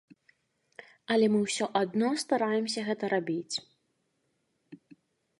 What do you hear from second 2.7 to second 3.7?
гэта рабіць.